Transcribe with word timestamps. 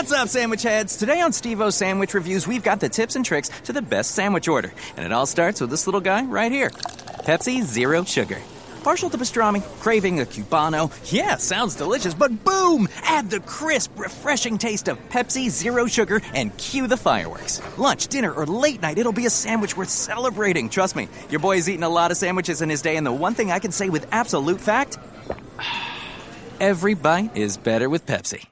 What's 0.00 0.12
up, 0.12 0.28
sandwich 0.28 0.62
heads? 0.62 0.96
Today 0.96 1.20
on 1.20 1.30
Steve 1.30 1.60
O 1.60 1.68
Sandwich 1.68 2.14
Reviews, 2.14 2.48
we've 2.48 2.62
got 2.62 2.80
the 2.80 2.88
tips 2.88 3.16
and 3.16 3.24
tricks 3.24 3.50
to 3.64 3.74
the 3.74 3.82
best 3.82 4.12
sandwich 4.12 4.48
order. 4.48 4.72
And 4.96 5.04
it 5.04 5.12
all 5.12 5.26
starts 5.26 5.60
with 5.60 5.68
this 5.68 5.86
little 5.86 6.00
guy 6.00 6.24
right 6.24 6.50
here 6.50 6.70
Pepsi 6.70 7.62
Zero 7.62 8.02
Sugar. 8.04 8.38
Partial 8.82 9.10
to 9.10 9.18
pastrami, 9.18 9.62
craving 9.80 10.20
a 10.20 10.24
cubano. 10.24 10.90
Yeah, 11.12 11.36
sounds 11.36 11.76
delicious, 11.76 12.14
but 12.14 12.44
boom! 12.44 12.88
Add 13.02 13.28
the 13.28 13.40
crisp, 13.40 13.90
refreshing 13.98 14.56
taste 14.56 14.88
of 14.88 14.98
Pepsi 15.10 15.50
Zero 15.50 15.84
Sugar 15.84 16.22
and 16.32 16.56
cue 16.56 16.86
the 16.86 16.96
fireworks. 16.96 17.60
Lunch, 17.76 18.06
dinner, 18.06 18.32
or 18.32 18.46
late 18.46 18.80
night, 18.80 18.96
it'll 18.96 19.12
be 19.12 19.26
a 19.26 19.30
sandwich 19.30 19.76
worth 19.76 19.90
celebrating. 19.90 20.70
Trust 20.70 20.96
me, 20.96 21.10
your 21.28 21.40
boy's 21.40 21.68
eaten 21.68 21.84
a 21.84 21.90
lot 21.90 22.10
of 22.10 22.16
sandwiches 22.16 22.62
in 22.62 22.70
his 22.70 22.80
day, 22.80 22.96
and 22.96 23.06
the 23.06 23.12
one 23.12 23.34
thing 23.34 23.52
I 23.52 23.58
can 23.58 23.70
say 23.70 23.90
with 23.90 24.06
absolute 24.10 24.62
fact 24.62 24.96
every 26.58 26.94
bite 26.94 27.36
is 27.36 27.58
better 27.58 27.90
with 27.90 28.06
Pepsi. 28.06 28.49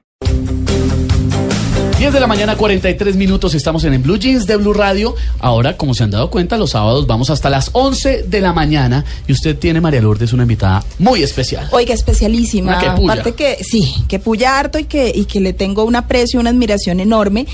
10 1.99 2.13
de 2.13 2.21
la 2.21 2.27
mañana, 2.27 2.55
43 2.55 3.17
minutos, 3.17 3.53
estamos 3.55 3.83
en 3.83 3.93
el 3.93 3.99
Blue 3.99 4.17
Jeans 4.17 4.47
de 4.47 4.55
Blue 4.55 4.71
Radio. 4.71 5.15
Ahora, 5.37 5.75
como 5.75 5.93
se 5.93 6.05
han 6.05 6.11
dado 6.11 6.29
cuenta, 6.29 6.55
los 6.55 6.69
sábados 6.69 7.05
vamos 7.07 7.29
hasta 7.29 7.49
las 7.49 7.71
11 7.73 8.23
de 8.23 8.39
la 8.39 8.53
mañana 8.53 9.03
y 9.27 9.33
usted 9.33 9.57
tiene, 9.57 9.81
María 9.81 9.99
Lourdes, 9.99 10.31
una 10.31 10.43
invitada 10.43 10.81
muy 10.97 11.23
especial. 11.23 11.67
Oiga, 11.73 11.93
especialísima. 11.93 12.79
Que 12.79 12.89
puya. 12.91 13.11
Aparte 13.11 13.33
que, 13.33 13.61
sí, 13.65 13.93
que 14.07 14.17
puya 14.17 14.57
harto 14.57 14.79
y 14.79 14.85
que, 14.85 15.11
y 15.13 15.25
que 15.25 15.41
le 15.41 15.51
tengo 15.51 15.83
un 15.83 15.97
aprecio, 15.97 16.39
una 16.39 16.51
admiración 16.51 17.01
enorme. 17.01 17.47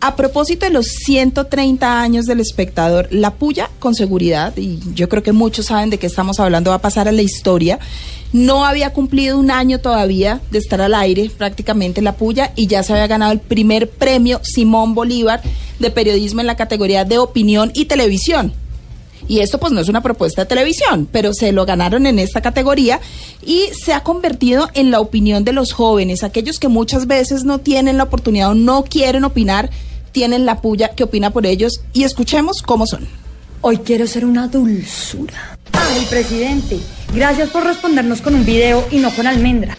A 0.00 0.14
propósito 0.14 0.64
de 0.64 0.70
los 0.70 0.86
130 0.86 2.00
años 2.00 2.26
del 2.26 2.38
espectador, 2.38 3.08
la 3.10 3.34
puya 3.34 3.68
con 3.80 3.96
seguridad, 3.96 4.56
y 4.56 4.78
yo 4.94 5.08
creo 5.08 5.24
que 5.24 5.32
muchos 5.32 5.66
saben 5.66 5.90
de 5.90 5.98
qué 5.98 6.06
estamos 6.06 6.38
hablando, 6.38 6.70
va 6.70 6.76
a 6.76 6.80
pasar 6.80 7.08
a 7.08 7.12
la 7.12 7.22
historia. 7.22 7.80
No 8.32 8.66
había 8.66 8.92
cumplido 8.92 9.38
un 9.38 9.50
año 9.50 9.80
todavía 9.80 10.40
de 10.50 10.58
estar 10.58 10.80
al 10.80 10.94
aire, 10.94 11.30
prácticamente 11.30 12.02
la 12.02 12.16
puya, 12.16 12.52
y 12.56 12.66
ya 12.66 12.82
se 12.82 12.92
había 12.92 13.06
ganado 13.06 13.32
el 13.32 13.40
primer 13.40 13.88
premio 13.88 14.40
Simón 14.42 14.94
Bolívar 14.94 15.40
de 15.78 15.90
periodismo 15.90 16.40
en 16.40 16.46
la 16.46 16.56
categoría 16.56 17.04
de 17.04 17.18
opinión 17.18 17.70
y 17.74 17.86
televisión. 17.86 18.52
Y 19.26 19.40
esto 19.40 19.58
pues 19.58 19.72
no 19.72 19.80
es 19.80 19.88
una 19.88 20.02
propuesta 20.02 20.42
de 20.42 20.48
televisión, 20.48 21.08
pero 21.10 21.34
se 21.34 21.52
lo 21.52 21.66
ganaron 21.66 22.06
en 22.06 22.18
esta 22.18 22.40
categoría 22.40 23.00
y 23.44 23.64
se 23.72 23.92
ha 23.92 24.02
convertido 24.02 24.68
en 24.74 24.90
la 24.90 25.00
opinión 25.00 25.44
de 25.44 25.52
los 25.52 25.72
jóvenes, 25.72 26.22
aquellos 26.22 26.58
que 26.58 26.68
muchas 26.68 27.06
veces 27.06 27.44
no 27.44 27.58
tienen 27.58 27.98
la 27.98 28.04
oportunidad 28.04 28.50
o 28.50 28.54
no 28.54 28.84
quieren 28.84 29.24
opinar, 29.24 29.70
tienen 30.12 30.46
la 30.46 30.60
puya 30.60 30.90
que 30.90 31.04
opina 31.04 31.30
por 31.30 31.46
ellos 31.46 31.80
y 31.92 32.04
escuchemos 32.04 32.62
cómo 32.62 32.86
son. 32.86 33.06
Hoy 33.60 33.78
quiero 33.78 34.06
ser 34.06 34.24
una 34.24 34.48
dulzura. 34.48 35.57
Ay, 35.90 36.06
presidente, 36.08 36.78
gracias 37.14 37.48
por 37.50 37.64
respondernos 37.64 38.20
con 38.20 38.34
un 38.34 38.44
video 38.44 38.86
y 38.90 38.98
no 38.98 39.10
con 39.14 39.26
almendra. 39.26 39.76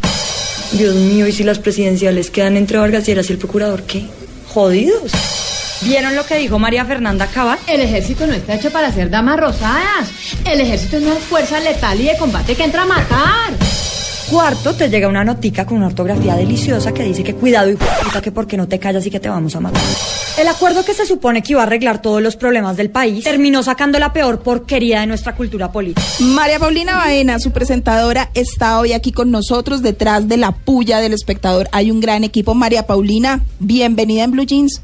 Dios 0.72 0.96
mío, 0.96 1.28
¿y 1.28 1.32
si 1.32 1.44
las 1.44 1.60
presidenciales 1.60 2.30
quedan 2.30 2.58
entre 2.58 2.78
Vargas 2.78 3.08
y 3.08 3.12
el 3.12 3.38
procurador 3.38 3.84
qué? 3.84 4.06
Jodidos. 4.48 5.12
¿Vieron 5.82 6.16
lo 6.16 6.26
que 6.26 6.36
dijo 6.36 6.60
María 6.60 6.84
Fernanda 6.86 7.28
Cabal? 7.28 7.58
El 7.68 7.82
ejército 7.82 8.28
no 8.28 8.34
está 8.34 8.56
hecho 8.56 8.70
para 8.70 8.92
ser 8.92 9.10
damas 9.10 9.40
rosadas. 9.40 10.10
El 10.46 10.60
ejército 10.62 10.98
es 10.98 11.04
una 11.04 11.16
fuerza 11.16 11.60
letal 11.60 12.00
y 12.02 12.06
de 12.06 12.18
combate 12.18 12.56
que 12.56 12.64
entra 12.64 12.84
a 12.84 12.86
matar. 12.86 13.54
Cuarto, 14.30 14.76
te 14.76 14.90
llega 14.90 15.08
una 15.08 15.24
notica 15.24 15.66
con 15.66 15.78
una 15.78 15.88
ortografía 15.88 16.36
deliciosa 16.36 16.94
que 16.94 17.02
dice 17.02 17.24
que 17.24 17.34
cuidado 17.34 17.72
y 17.72 17.76
puta 17.76 18.22
que 18.22 18.32
porque 18.32 18.58
no 18.58 18.68
te 18.68 18.78
callas 18.78 19.04
y 19.08 19.10
que 19.10 19.20
te 19.20 19.28
vamos 19.28 19.56
a 19.56 19.60
matar. 19.60 19.82
El 20.40 20.48
acuerdo 20.48 20.86
que 20.86 20.94
se 20.94 21.08
supone 21.08 21.42
que 21.42 21.54
iba 21.54 21.62
a 21.62 21.66
arreglar 21.66 22.00
todos 22.00 22.22
los 22.22 22.36
problemas 22.36 22.78
del 22.78 22.92
país 22.92 23.24
terminó 23.24 23.64
sacando 23.64 23.98
la 23.98 24.14
peor 24.14 24.42
porquería 24.42 25.02
de 25.02 25.08
nuestra 25.08 25.34
cultura 25.34 25.72
política. 25.72 26.06
María 26.20 26.60
Paulina 26.60 26.98
Baena, 26.98 27.40
su 27.40 27.52
presentadora, 27.52 28.30
está 28.36 28.80
hoy 28.80 28.94
aquí 28.94 29.12
con 29.12 29.32
nosotros 29.32 29.82
detrás 29.82 30.28
de 30.28 30.38
la 30.38 30.52
puya 30.52 31.00
del 31.00 31.14
espectador. 31.14 31.68
Hay 31.72 31.90
un 31.90 32.00
gran 32.00 32.24
equipo. 32.24 32.54
María 32.54 32.86
Paulina, 32.86 33.42
bienvenida 33.60 34.26
en 34.26 34.32
Blue 34.32 34.46
Jeans. 34.46 34.80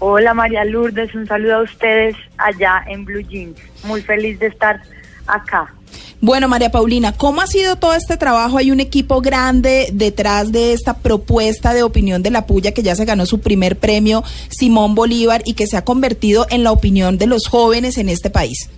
Hola 0.00 0.34
María 0.34 0.64
Lourdes, 0.66 1.14
un 1.14 1.26
saludo 1.26 1.56
a 1.56 1.62
ustedes 1.62 2.14
allá 2.36 2.84
en 2.88 3.06
Blue 3.06 3.22
Jeans. 3.22 3.58
Muy 3.84 4.02
feliz 4.02 4.38
de 4.38 4.48
estar 4.48 4.82
acá. 5.28 5.74
Bueno, 6.20 6.48
María 6.48 6.70
Paulina, 6.70 7.12
¿cómo 7.12 7.40
ha 7.40 7.46
sido 7.46 7.76
todo 7.76 7.94
este 7.94 8.16
trabajo? 8.16 8.58
Hay 8.58 8.72
un 8.72 8.80
equipo 8.80 9.20
grande 9.20 9.88
detrás 9.92 10.50
de 10.50 10.72
esta 10.72 10.94
propuesta 10.94 11.74
de 11.74 11.84
opinión 11.84 12.22
de 12.24 12.30
la 12.30 12.46
puya 12.46 12.72
que 12.72 12.82
ya 12.82 12.96
se 12.96 13.04
ganó 13.04 13.24
su 13.24 13.40
primer 13.40 13.76
premio 13.76 14.24
Simón 14.48 14.96
Bolívar 14.96 15.42
y 15.44 15.54
que 15.54 15.68
se 15.68 15.76
ha 15.76 15.84
convertido 15.84 16.46
en 16.50 16.64
la 16.64 16.72
opinión 16.72 17.18
de 17.18 17.28
los 17.28 17.46
jóvenes 17.46 17.98
en 17.98 18.08
este 18.08 18.30
país. 18.30 18.68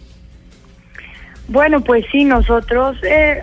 Bueno, 1.48 1.80
pues 1.80 2.04
sí, 2.12 2.24
nosotros, 2.24 2.98
eh, 3.02 3.42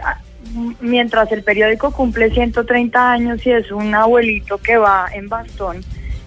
mientras 0.80 1.32
el 1.32 1.44
periódico 1.44 1.92
cumple 1.92 2.30
130 2.30 3.12
años 3.12 3.46
y 3.46 3.52
es 3.52 3.72
un 3.72 3.94
abuelito 3.94 4.60
que 4.60 4.78
va 4.78 5.08
en 5.14 5.28
bastón, 5.28 5.84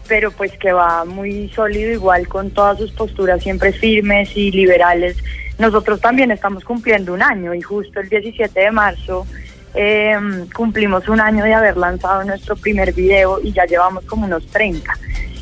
pero 0.09 0.31
pues 0.33 0.53
que 0.59 0.73
va 0.73 1.05
muy 1.05 1.49
sólido 1.55 1.93
igual 1.93 2.29
con 2.29 2.51
todas 2.51 2.79
sus 2.79 2.91
posturas 2.93 3.43
siempre 3.43 3.73
firmes 3.73 4.37
y 4.37 4.51
liberales, 4.51 5.17
nosotros 5.61 6.01
también 6.01 6.31
estamos 6.31 6.65
cumpliendo 6.65 7.15
un 7.15 7.23
año 7.23 7.55
y 7.55 7.61
justo 7.61 8.01
el 8.01 8.09
17 8.09 8.59
de 8.59 8.71
marzo 8.71 9.27
eh, 9.75 10.19
cumplimos 10.55 11.09
un 11.09 11.21
año 11.21 11.45
de 11.45 11.55
haber 11.55 11.77
lanzado 11.77 12.25
nuestro 12.25 12.57
primer 12.57 12.93
video 12.93 13.41
y 13.43 13.53
ya 13.53 13.65
llevamos 13.67 14.05
como 14.05 14.27
unos 14.27 14.47
30. 14.49 14.93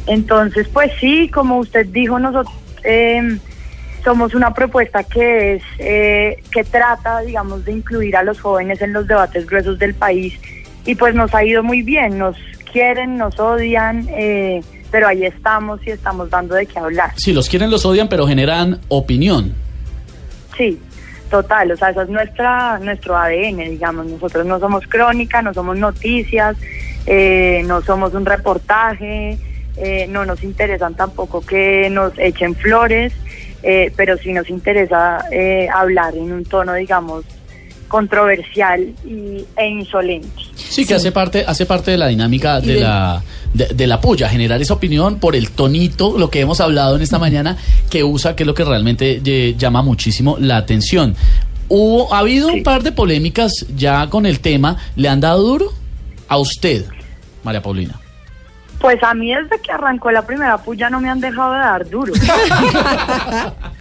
Entonces, 0.07 0.69
pues 0.69 0.93
sí, 1.01 1.31
como 1.31 1.59
usted 1.59 1.87
dijo, 1.87 2.19
nosotros 2.19 2.55
eh, 2.85 3.39
somos 4.05 4.35
una 4.35 4.53
propuesta 4.53 5.05
que 5.05 5.55
es 5.55 5.63
eh, 5.79 6.43
que 6.51 6.65
trata, 6.65 7.21
digamos, 7.21 7.65
de 7.65 7.73
incluir 7.73 8.17
a 8.17 8.23
los 8.23 8.41
jóvenes 8.41 8.81
en 8.83 8.93
los 8.93 9.07
debates 9.07 9.47
gruesos 9.47 9.79
del 9.79 9.95
país 9.95 10.39
y 10.85 10.95
pues 10.95 11.15
nos 11.15 11.35
ha 11.35 11.45
ido 11.45 11.63
muy 11.63 11.83
bien, 11.83 12.19
nos 12.19 12.37
quieren, 12.73 13.19
nos 13.19 13.39
odian, 13.39 14.09
eh, 14.11 14.63
pero 14.91 15.09
ahí 15.09 15.25
estamos 15.25 15.87
y 15.87 15.91
estamos 15.91 16.31
dando 16.31 16.55
de 16.55 16.67
qué 16.67 16.79
hablar. 16.79 17.13
Si 17.17 17.33
los 17.33 17.49
quieren, 17.49 17.71
los 17.71 17.85
odian, 17.85 18.09
pero 18.09 18.27
generan 18.27 18.81
opinión. 18.89 19.55
Sí, 20.59 20.79
total, 21.31 21.71
o 21.71 21.77
sea, 21.77 21.91
eso 21.91 22.03
es 22.03 22.09
nuestra, 22.09 22.79
nuestro 22.81 23.17
ADN, 23.17 23.59
digamos, 23.71 24.07
nosotros 24.07 24.45
no 24.45 24.59
somos 24.59 24.87
crónica, 24.89 25.41
no 25.41 25.55
somos 25.55 25.79
noticias, 25.79 26.57
eh, 27.07 27.63
no 27.65 27.81
somos 27.81 28.13
un 28.13 28.27
reportaje, 28.27 29.39
eh, 29.77 30.07
no 30.09 30.27
nos 30.27 30.43
interesan 30.43 30.95
tampoco 30.95 31.41
que 31.41 31.89
nos 31.91 32.13
echen 32.19 32.57
flores, 32.57 33.13
eh, 33.63 33.93
pero 33.97 34.17
sí 34.19 34.33
nos 34.33 34.51
interesa 34.51 35.25
hablar 35.73 36.17
en 36.17 36.33
un 36.33 36.45
tono, 36.45 36.75
digamos, 36.75 37.25
controversial 37.89 38.81
y, 39.05 39.45
e 39.57 39.67
insolente. 39.67 40.29
Sí, 40.55 40.87
que 40.87 40.95
hace 40.95 41.11
parte, 41.13 41.45
hace 41.47 41.67
parte 41.67 41.91
de 41.91 41.99
la 41.99 42.07
dinámica 42.09 42.61
de, 42.61 42.75
de- 42.75 42.81
la 42.81 43.23
de, 43.55 43.67
de 43.69 43.87
la 43.87 44.01
puya, 44.01 44.29
generar 44.29 44.61
esa 44.61 44.75
opinión 44.75 45.19
por 45.19 45.35
el 45.35 45.51
tonito, 45.51 46.19
lo 46.19 46.31
que 46.31 46.41
hemos 46.41 46.61
hablado 46.61 46.97
en 46.97 47.03
esta 47.03 47.19
mañana, 47.19 47.57
que 47.91 48.05
usa, 48.05 48.37
que 48.37 48.43
es 48.43 48.47
lo 48.47 48.55
que 48.55 48.65
realmente 48.65 49.21
eh, 49.25 49.55
llama 49.59 49.83
muchísimo 49.83 50.37
la 50.39 50.59
atención. 50.59 51.17
Hubo, 51.69 52.13
ha 52.15 52.19
habido 52.21 52.49
un 52.49 52.63
par 52.63 52.83
de 52.83 52.93
polémicas 52.93 53.53
ya 53.77 54.09
con 54.09 54.27
el 54.27 54.41
tema. 54.41 54.77
¿Le 54.97 55.09
han 55.09 55.21
dado 55.21 55.43
duro 55.43 55.73
a 56.29 56.39
usted, 56.39 56.85
María 57.43 57.63
Paulina? 57.63 57.99
Pues 58.81 59.03
a 59.03 59.13
mí 59.13 59.35
desde 59.35 59.61
que 59.61 59.73
arrancó 59.73 60.11
la 60.11 60.23
primera 60.25 60.57
puya 60.59 60.89
no 60.89 61.01
me 61.01 61.11
han 61.11 61.21
dejado 61.21 61.53
de 61.55 61.59
dar 61.59 61.89
duro. 61.91 62.13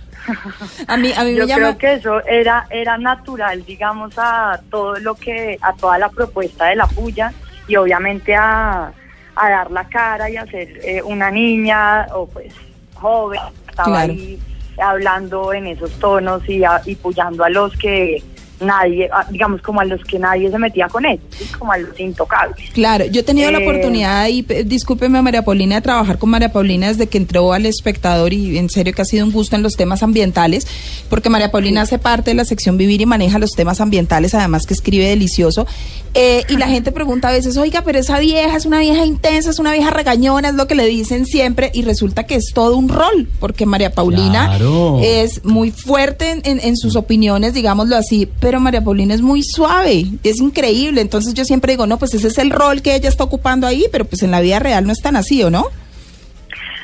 A 0.88 0.97
mí, 0.97 1.11
a 1.15 1.23
mí 1.23 1.35
Yo 1.35 1.41
me 1.41 1.47
llama... 1.47 1.61
creo 1.61 1.77
que 1.77 1.93
eso 1.93 2.25
era 2.25 2.65
era 2.69 2.97
natural, 2.97 3.63
digamos, 3.65 4.13
a 4.17 4.59
todo 4.69 4.95
lo 4.99 5.15
que, 5.15 5.57
a 5.61 5.73
toda 5.73 5.97
la 5.97 6.09
propuesta 6.09 6.65
de 6.65 6.75
la 6.75 6.88
puya 6.88 7.31
y 7.67 7.75
obviamente 7.75 8.35
a, 8.35 8.91
a 9.35 9.49
dar 9.49 9.71
la 9.71 9.83
cara 9.85 10.29
y 10.29 10.38
a 10.38 10.45
ser 10.45 10.67
eh, 10.83 11.01
una 11.03 11.29
niña 11.31 12.07
o 12.13 12.27
pues 12.27 12.53
joven, 12.95 13.39
estaba 13.69 13.89
Claro. 14.05 14.13
ahí 14.13 14.39
hablando 14.81 15.53
en 15.53 15.67
esos 15.67 15.91
tonos 15.99 16.47
y, 16.47 16.63
a- 16.63 16.81
y 16.85 16.95
puyando 16.95 17.44
a 17.44 17.49
los 17.49 17.75
que 17.77 18.23
nadie, 18.59 19.09
a- 19.12 19.25
digamos 19.29 19.62
como 19.62 19.81
a 19.81 19.85
los 19.85 20.03
que 20.03 20.18
nadie 20.19 20.50
se 20.50 20.57
metía 20.57 20.88
con 20.88 21.06
él, 21.06 21.19
¿sí? 21.38 21.45
como 21.57 21.72
a 21.72 21.78
los 21.78 22.00
intocables. 22.00 22.57
Claro, 22.73 23.06
yo 23.06 23.22
he 23.22 23.23
tenido 23.23 23.51
la 23.51 23.59
Eh, 23.59 23.63
oportunidad, 23.68 24.28
y 24.28 24.41
discúlpeme 24.63 25.21
María 25.21 25.44
Paulina, 25.44 25.75
de 25.75 25.81
trabajar 25.81 26.18
con 26.18 26.30
María 26.30 26.51
Paulina 26.51 26.88
desde 26.88 27.07
que 27.07 27.18
entró 27.18 27.54
al 27.54 27.65
espectador 27.65 28.33
y 28.33 28.57
en 28.57 28.69
serio 28.69 28.94
que 28.94 29.01
ha 29.01 29.06
sido 29.06 29.25
un 29.25 29.31
gusto 29.31 29.56
en 29.56 29.63
los 29.63 29.74
temas 29.75 30.04
ambientales, 30.04 30.68
porque 31.09 31.30
María 31.30 31.51
Paulina 31.51 31.81
hace 31.81 32.00
parte 32.00 32.31
de 32.31 32.36
la 32.36 32.45
sección 32.45 32.77
Vivir 32.77 33.01
y 33.01 33.06
maneja 33.06 33.39
los 33.39 33.51
temas 33.51 33.81
ambientales, 33.81 34.33
además 34.33 34.65
que 34.65 34.74
escribe 34.74 35.07
delicioso. 35.09 35.65
Eh, 36.13 36.44
y 36.50 36.57
la 36.57 36.68
gente 36.68 36.92
pregunta 36.92 37.27
a 37.27 37.31
veces, 37.31 37.57
oiga, 37.57 37.83
pero 37.83 38.00
esa 38.00 38.18
vieja 38.19 38.57
es 38.57 38.65
una 38.65 38.80
vieja 38.80 39.06
intensa, 39.06 39.51
es 39.51 39.59
una 39.59 39.71
vieja 39.71 39.92
regañona, 39.92 40.50
es 40.50 40.56
lo 40.56 40.65
que 40.68 40.74
le 40.74 40.86
dicen 40.88 41.25
siempre, 41.25 41.69
y 41.74 41.83
resulta 41.83 42.25
que 42.25 42.36
es 42.36 42.51
todo 42.54 42.75
un 42.75 42.89
rol, 42.89 43.27
porque 43.39 43.65
María 43.68 43.92
Paulina 43.92 44.48
Claro. 44.48 45.00
es 45.04 45.44
muy 45.45 45.69
fuerte 45.71 46.31
en, 46.31 46.42
en- 46.44 46.59
en 46.59 46.75
sus 46.77 46.95
opiniones, 46.95 47.54
digámoslo 47.54 47.95
así, 47.98 48.25
pero 48.47 48.61
María 48.61 48.81
Paulina 48.81 49.13
es 49.13 49.21
muy 49.21 49.44
suave, 49.44 50.05
es 50.23 50.39
increíble. 50.39 51.01
Entonces 51.01 51.33
yo 51.33 51.44
siempre 51.44 51.73
digo, 51.73 51.85
no, 51.85 51.99
pues 51.99 52.13
ese 52.13 52.29
es 52.29 52.38
el 52.38 52.49
rol 52.49 52.81
que 52.81 52.95
ella 52.95 53.09
está 53.09 53.25
ocupando 53.25 53.67
ahí, 53.67 53.88
pero 53.91 54.05
pues 54.05 54.23
en 54.23 54.31
la 54.31 54.39
vida 54.39 54.57
real 54.57 54.85
no 54.85 54.94
es 54.94 55.01
tan 55.01 55.17
así, 55.17 55.44
¿o 55.44 55.49
no? 55.49 55.65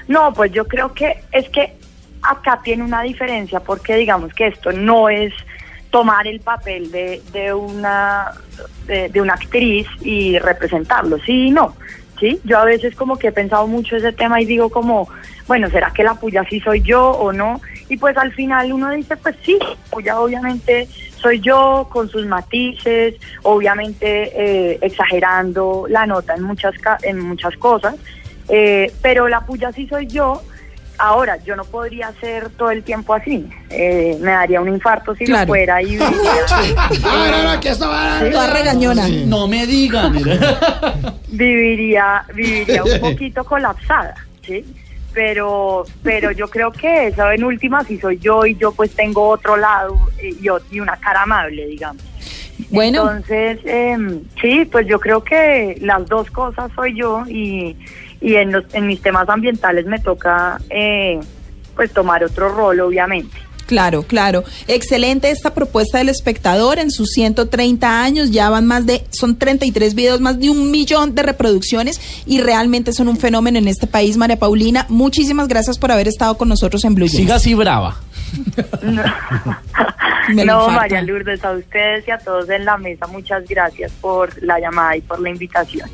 No, 0.09 0.33
pues 0.33 0.51
yo 0.51 0.67
creo 0.67 0.93
que 0.93 1.23
es 1.31 1.47
que 1.47 1.73
acá 2.21 2.59
tiene 2.61 2.83
una 2.83 3.01
diferencia 3.01 3.61
porque 3.61 3.95
digamos 3.95 4.33
que 4.33 4.47
esto 4.47 4.73
no 4.73 5.07
es 5.07 5.31
tomar 5.89 6.27
el 6.27 6.41
papel 6.41 6.91
de, 6.91 7.21
de 7.31 7.53
una 7.53 8.33
de, 8.85 9.21
una 9.21 9.35
actriz 9.35 9.87
y 10.01 10.37
representarlo, 10.39 11.17
sí 11.19 11.47
y 11.47 11.51
no. 11.51 11.77
¿sí? 12.19 12.41
Yo 12.43 12.59
a 12.59 12.65
veces 12.65 12.93
como 12.93 13.17
que 13.17 13.27
he 13.27 13.31
pensado 13.31 13.67
mucho 13.67 13.95
ese 13.95 14.11
tema 14.11 14.41
y 14.41 14.45
digo 14.45 14.67
como, 14.67 15.07
bueno, 15.47 15.69
¿será 15.69 15.91
que 15.91 16.03
la 16.03 16.15
puya 16.15 16.43
sí 16.49 16.59
soy 16.59 16.81
yo 16.81 17.11
o 17.11 17.31
no? 17.31 17.61
Y 17.87 17.95
pues 17.95 18.17
al 18.17 18.33
final 18.33 18.73
uno 18.73 18.89
dice, 18.91 19.15
pues 19.15 19.37
sí, 19.45 19.57
puya 19.89 20.19
obviamente 20.19 20.89
soy 21.23 21.39
yo 21.39 21.87
con 21.91 22.07
sus 22.09 22.25
matices, 22.27 23.15
obviamente 23.41 24.05
eh, 24.35 24.77
exagerando 24.81 25.85
la 25.89 26.05
nota 26.05 26.35
en 26.35 26.43
muchas, 26.43 26.77
ca- 26.77 26.99
en 27.01 27.19
muchas 27.19 27.55
cosas, 27.57 27.95
eh, 28.49 28.91
pero 29.01 29.27
la 29.27 29.39
puya 29.41 29.71
sí 29.71 29.87
soy 29.87 30.05
yo. 30.07 30.43
Ahora, 30.99 31.37
yo 31.43 31.55
no 31.55 31.65
podría 31.65 32.11
ser 32.21 32.49
todo 32.51 32.69
el 32.69 32.83
tiempo 32.83 33.15
así. 33.15 33.49
Eh, 33.71 34.15
me 34.21 34.29
daría 34.31 34.61
un 34.61 34.69
infarto 34.69 35.15
si 35.15 35.25
Claro. 35.25 35.45
lo 35.45 35.47
fuera 35.47 35.81
y 35.81 35.95
ver, 35.97 36.05
ahora 37.33 37.59
que 37.59 37.69
estaba. 37.69 38.19
Toda 38.31 38.53
regañona. 38.53 39.07
No 39.25 39.47
me 39.47 39.65
digan. 39.65 40.13
viviría, 41.29 42.23
viviría 42.33 42.83
un 42.83 42.99
poquito 43.01 43.43
colapsada, 43.43 44.13
¿sí? 44.45 44.63
Pero, 45.13 45.85
pero 46.01 46.31
yo 46.31 46.47
creo 46.49 46.71
que 46.71 47.07
eso 47.07 47.31
en 47.31 47.43
última 47.43 47.83
si 47.83 47.99
soy 47.99 48.17
yo 48.17 48.45
y 48.45 48.55
yo 48.55 48.71
pues 48.71 48.91
tengo 48.95 49.29
otro 49.29 49.57
lado 49.57 49.95
eh, 50.17 50.33
y, 50.41 50.75
y 50.75 50.79
una 50.79 50.97
cara 50.97 51.23
amable, 51.23 51.67
digamos. 51.67 52.03
Bueno, 52.69 53.01
Entonces, 53.01 53.59
em, 53.65 54.21
sí, 54.41 54.65
pues 54.65 54.87
yo 54.87 54.99
creo 54.99 55.23
que 55.23 55.77
las 55.81 56.07
dos 56.07 56.29
cosas 56.31 56.71
soy 56.75 56.95
yo 56.95 57.23
y, 57.27 57.75
y 58.21 58.35
en, 58.35 58.51
los, 58.51 58.65
en 58.73 58.87
mis 58.87 59.01
temas 59.01 59.27
ambientales 59.29 59.85
me 59.85 59.99
toca 59.99 60.59
eh, 60.69 61.19
pues 61.75 61.91
tomar 61.91 62.23
otro 62.23 62.49
rol, 62.49 62.79
obviamente. 62.79 63.37
Claro, 63.65 64.03
claro. 64.03 64.43
Excelente 64.67 65.31
esta 65.31 65.53
propuesta 65.53 65.97
del 65.97 66.09
espectador 66.09 66.79
en 66.79 66.91
sus 66.91 67.11
130 67.11 68.03
años. 68.03 68.31
Ya 68.31 68.49
van 68.49 68.65
más 68.65 68.85
de, 68.85 69.03
son 69.09 69.37
33 69.37 69.95
videos, 69.95 70.21
más 70.21 70.39
de 70.39 70.49
un 70.49 70.71
millón 70.71 71.15
de 71.15 71.23
reproducciones 71.23 71.99
y 72.25 72.41
realmente 72.41 72.93
son 72.93 73.07
un 73.07 73.17
fenómeno 73.17 73.57
en 73.57 73.67
este 73.67 73.87
país, 73.87 74.17
María 74.17 74.37
Paulina. 74.37 74.85
Muchísimas 74.89 75.47
gracias 75.47 75.77
por 75.77 75.91
haber 75.91 76.07
estado 76.07 76.37
con 76.37 76.49
nosotros 76.49 76.83
en 76.83 76.95
Blue 76.95 77.07
Jeans. 77.07 77.21
Siga 77.21 77.35
así 77.35 77.53
brava. 77.53 77.97
No, 80.33 80.45
no. 80.45 80.69
María 80.69 81.01
Lourdes, 81.01 81.43
a 81.43 81.51
ustedes 81.51 82.07
y 82.07 82.11
a 82.11 82.17
todos 82.17 82.49
en 82.49 82.63
la 82.65 82.77
mesa, 82.77 83.07
muchas 83.07 83.45
gracias 83.45 83.91
por 83.99 84.41
la 84.41 84.59
llamada 84.59 84.95
y 84.95 85.01
por 85.01 85.19
la 85.19 85.29
invitación. 85.29 85.89